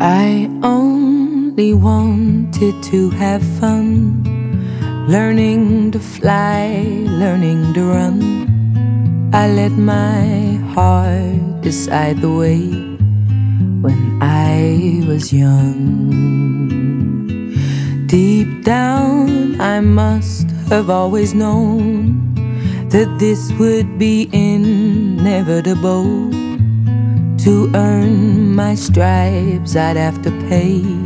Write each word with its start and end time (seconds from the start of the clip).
I 0.00 0.50
only 0.62 1.72
wanted 1.72 2.82
to 2.92 3.08
have 3.16 3.42
fun, 3.58 4.22
learning 5.08 5.92
to 5.92 5.98
fly, 5.98 6.84
learning 7.08 7.72
to 7.72 7.82
run. 7.82 9.30
I 9.32 9.48
let 9.48 9.72
my 9.72 10.60
heart 10.74 11.62
decide 11.62 12.20
the 12.20 12.30
way 12.30 12.68
when 13.80 14.18
I 14.20 15.02
was 15.08 15.32
young. 15.32 16.12
Deep 18.06 18.64
down, 18.64 19.58
I 19.58 19.80
must 19.80 20.50
have 20.68 20.90
always 20.90 21.32
known 21.32 22.20
that 22.90 23.08
this 23.18 23.50
would 23.58 23.98
be 23.98 24.28
inevitable 24.30 26.35
to 27.46 27.70
earn 27.76 28.56
my 28.56 28.74
stripes, 28.74 29.76
I'd 29.76 29.96
have 29.96 30.20
to 30.22 30.32
pay 30.48 31.05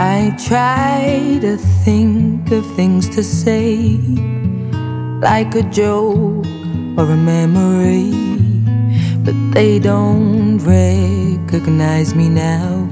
I 0.00 0.32
try 0.46 1.40
to 1.40 1.56
think 1.56 2.52
of 2.52 2.64
things 2.76 3.08
to 3.16 3.24
say, 3.24 3.98
like 5.20 5.56
a 5.56 5.62
joke 5.62 6.46
or 6.96 7.02
a 7.02 7.16
memory, 7.16 8.12
but 9.24 9.34
they 9.52 9.80
don't 9.80 10.58
recognize 10.58 12.14
me 12.14 12.28
now 12.28 12.88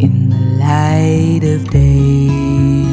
in 0.00 0.30
the 0.30 0.40
light 0.58 1.44
of 1.44 1.70
day. 1.70 2.89